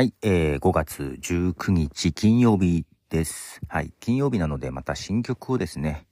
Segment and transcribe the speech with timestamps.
[0.00, 3.60] はい、えー、5月19日金曜日です。
[3.68, 6.06] はい、金曜日なのでまた新曲をですね、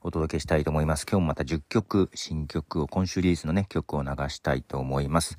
[0.00, 1.06] お届けしたいと思います。
[1.08, 5.38] 今日もまた10曲、新曲を、今週リリースのね、曲を流したいと思います。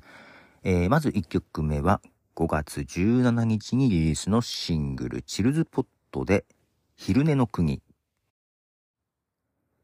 [0.62, 2.00] えー、まず1曲目は
[2.36, 6.46] 5月17日にリリースのシングル、チルズポットで、
[6.96, 7.82] 昼寝の国。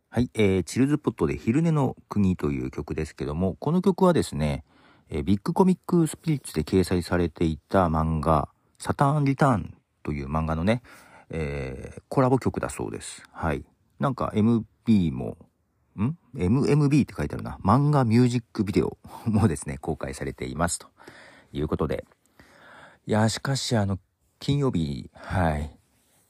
[0.08, 4.64] はい、えー、チルズポットで昼寝の国という曲ですけども、この曲はですね、
[5.08, 10.82] えビッグコミックスピリッツで掲載されていた漫画、サターンリターンという漫画のね、
[11.30, 13.22] えーコラボ曲だそうです。
[13.32, 13.64] はい。
[13.98, 15.36] なんか MB も、
[15.96, 17.58] ん ?MMB って書いてあるな。
[17.64, 20.78] 漫画ミュージックビデオもですね、公開されています。
[20.78, 20.88] と
[21.52, 22.04] いうことで。
[23.06, 23.98] いや、しかしあの、
[24.38, 25.78] 金曜日、はい。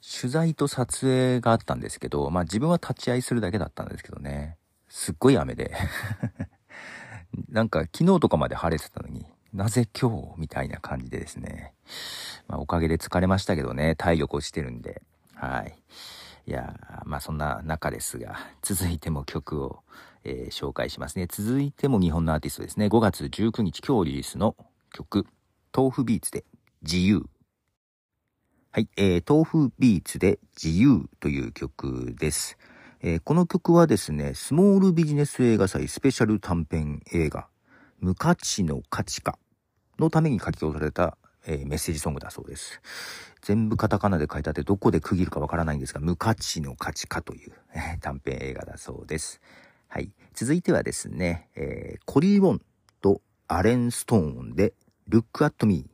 [0.00, 4.56] 取材と撮影があったんですけど、まあ自分は立ち会いするだけだったんですけどね。
[4.88, 5.72] すっごい雨で。
[7.48, 11.72] なんか昨日とかまで晴れてたのに、なぜ今日みたいな感じでですね。
[12.48, 15.02] まあおかげで疲れましたけどね、体力落ちてるんで。
[15.34, 15.76] はい。
[16.46, 19.80] いやまあそんな中ですが、続いても曲を、
[20.24, 21.26] えー紹介しますね。
[21.30, 22.86] 続いても日本のアーティストですね。
[22.86, 24.56] 5月19日今日リリースの
[24.92, 25.26] 曲、
[25.74, 26.44] 豆腐ビーツで
[26.82, 27.26] 自由。
[28.72, 32.58] はい、えー、豆腐ビーツで自由という曲です。
[33.02, 37.46] えーこの曲はですね、スモールビジネス映画祭スペシャル短編映画、
[38.00, 39.38] 無価値の価値化
[39.98, 42.80] のために書き下ろされた、えーメッセージソングだそうです。
[43.42, 49.40] 全部カタカナで書いてあってどこで区切るかわからないんですが、無価値の価値化という、えー短編映画だそうです。
[49.88, 50.10] はい。
[50.34, 52.62] 続いてはですね、えーコリー・ウォン
[53.02, 54.72] とアレン・ストーンで
[55.10, 55.86] Look at Me。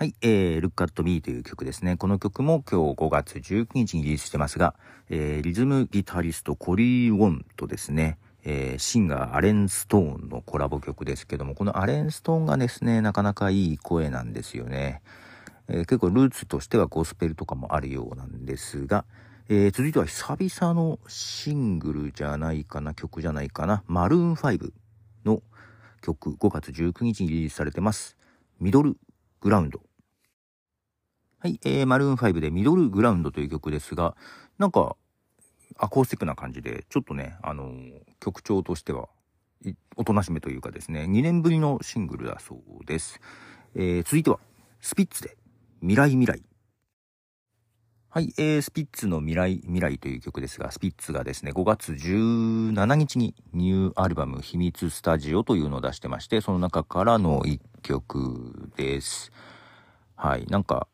[0.00, 1.98] はい、えー、Look at Me という曲ですね。
[1.98, 4.74] この曲も今日5月19日にリリースしてますが、
[5.10, 15.02] えー、リズムギタリストコリー・ウォンとですね、えー、シンガーアレン・ストーンのコラボ曲ですけども、このアレン・ストーンがですね、なかなかいい声なんですよね。
[15.68, 19.04] えー結構ルーツとしてはゴスペルとかもあるようなんですが、
[19.50, 24.72] えー続いては久々のシングルじゃないかな、曲じゃないかな、マルーン5
[25.26, 25.42] の
[26.00, 28.16] 曲、5月19日にリリースされてます。
[28.60, 28.96] ミドル
[29.42, 29.89] グラウンド。
[31.42, 34.14] はい、えー、マルーン5でミドルグラウンドという曲ですが、
[34.58, 34.94] なんか、
[35.78, 39.08] アコースティックな感じで、ちょっとね、あのー曲調としては、
[39.96, 43.22] おとなしめというかですね、2年ぶりのシングルだそうです。
[43.74, 44.38] えー、続いては、
[44.82, 45.38] スピッツで、
[45.80, 46.42] 未来未来。
[48.10, 59.32] はい、えー、スピッツの未来未来という曲ですが、スピッツがですね、5月17日にニューアルバム秘密スタジオというのを出してまして、その中からの一曲です。
[60.16, 60.86] はい、なんか、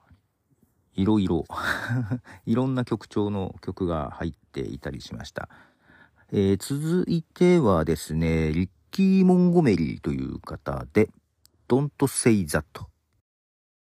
[0.96, 1.44] いろいろ、
[2.46, 5.48] いろんな曲調の曲が入っていたりしました。
[6.32, 11.10] えー続いてはですね、リッキー・モンゴメリーという方で、
[11.68, 12.64] Don't Say That。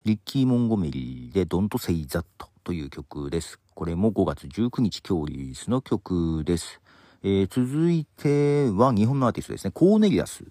[0.03, 2.25] リッキー・モンゴメリーで Don't Say That
[2.63, 3.59] という曲です。
[3.73, 6.81] これも5月19日今日リリースの曲です。
[7.23, 9.71] えー続いては日本のアーティストですね。
[9.71, 10.43] コーネリアス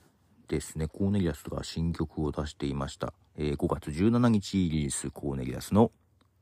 [0.48, 0.88] ですね。
[0.88, 3.12] コーネリアスが新曲を出していました。
[3.36, 5.92] えー5月17日リリースコーネリアスの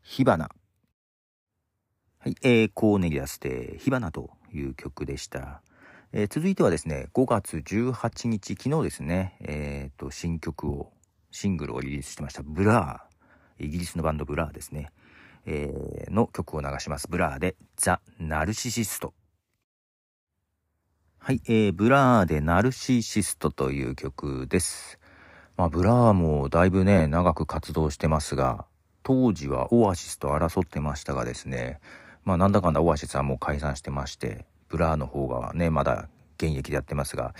[0.04, 0.50] 火花。
[2.18, 5.62] はい、えー、コーネリアスで火花という曲でした。
[6.12, 10.92] えー続いてはですね、5月18日、昨日ですね、えっ、と、新曲を、
[11.30, 13.64] シングルをリリースしてました、ブラー。
[13.64, 14.90] イギリスのバンドブラーですね。
[15.46, 17.06] えーの曲を流します。
[17.08, 19.14] ブラーで、ザ・ナルシシスト。
[21.18, 24.98] はい、えー、ブラーでナルシシストという曲です。
[25.56, 28.66] まあ、ブラーもだいぶね、長く活動してますが、
[29.02, 31.80] 当時はオアシスと争ってましたがですね、
[32.24, 36.08] まあ、なんだかんだオアシスはもう解散してまして、ブラーの方がね、まだ
[36.38, 37.34] 現役でやってますが、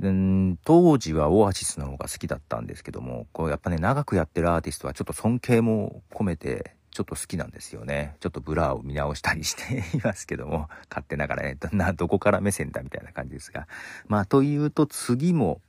[0.00, 8.16] うん当時はオアシスの方が好きだったんですけども、こうやっぱね、長くやってるアーティストはちょっと尊敬も込めて、ちょっと好きなんですよね。
[8.20, 13.66] ちょっとブラーを見直したりして いますけども、勝手ながらね、どんな、どこから目線だみたいな感じですが。
[14.06, 15.60] まあ、というと次も、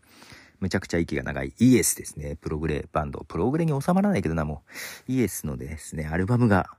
[0.59, 2.37] めちゃくちゃ息が長いイエスですね。
[2.37, 3.25] プログレバンド。
[3.27, 4.63] プログレに収まらないけどな、も
[5.07, 5.11] う。
[5.11, 6.69] イエスのですね、アルバムが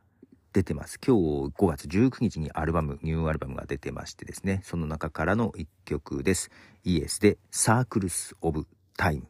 [0.52, 0.98] 出てます。
[0.98, 6.50] 今日5月19日にアルバム、ニューアルバムが出てましてですね、その中からの一曲です。
[6.82, 8.66] イエスで Circles of
[8.96, 9.28] Time。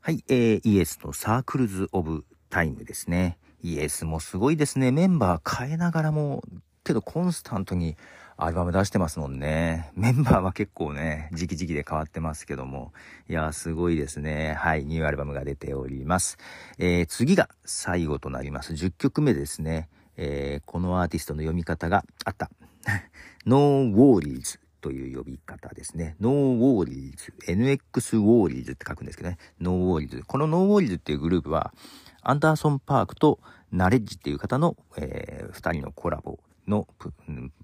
[0.00, 3.38] はい、えー、イエスの Circles of Time ですね。
[3.62, 4.92] イエスもすごいですね。
[4.92, 6.42] メンバー変えながらも、
[6.84, 7.96] けどコンスタントに
[8.42, 9.90] アルバム出してますもんね。
[9.94, 12.94] メンバーは結構ね、時期時期で変わってますけども。
[13.28, 14.54] いやー、すごいですね。
[14.54, 16.38] はい、ニューアルバムが出ております。
[16.78, 18.72] えー、次が最後となります。
[18.72, 19.90] 10曲目ですね。
[20.16, 22.50] えー、このアーティストの読み方があった。
[23.44, 26.16] No Worries という呼び方ですね。
[26.18, 29.36] ノーウォーリーズ、NX ウォーリーズって書くんですけどね。
[29.60, 30.22] ノーウォーリーズ。
[30.26, 31.74] このノーウォーリーズっていうグループは、
[32.22, 33.38] アンダーソン・パークと
[33.70, 37.12] ノレッジっていう方の、えー、二人のコラボのプ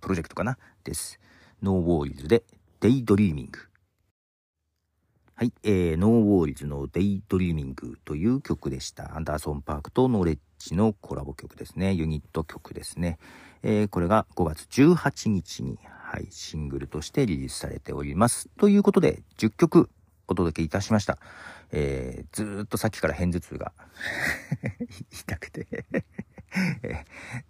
[0.08, 0.58] ロジェクトかな？
[0.84, 1.18] です。
[1.62, 2.44] ノーウォーリーズで
[2.80, 3.58] Daydreaming。
[5.34, 9.16] はい、えー、ノーウォーリーズの Daydreaming という曲でした。
[9.16, 11.92] アンダーソン・パークとノレッジのコラボ曲ですね。
[11.92, 13.18] ユニット曲ですね。
[13.62, 18.48] えー、これが5月18日に、はい、シングルとしてリリースされております。
[18.56, 19.90] ということで、10曲
[20.28, 21.18] お届けいたしました。
[21.70, 23.72] えー、ずっとさっきから片頭痛が
[25.10, 25.84] 痛くて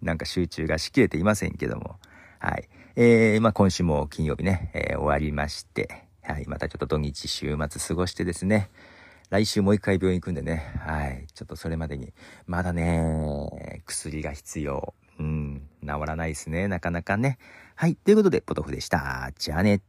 [0.01, 1.97] なんか集中がしきれていませんけども。
[2.39, 2.67] はい。
[2.95, 6.45] えー、まあ今週も金曜日ね、えー、終わりまして、はい。
[6.47, 8.69] またちょっと土日週末過ごしてですね、
[9.29, 11.27] 来週もう一回病院行くんでね、はい。
[11.33, 12.13] ちょっとそれまでに、
[12.45, 14.93] まだね、薬が必要。
[15.19, 17.37] うん、治らないですね、なかなかね。
[17.75, 17.95] はい。
[17.95, 19.31] ということで、ポトフでした。
[19.37, 19.81] じゃあね。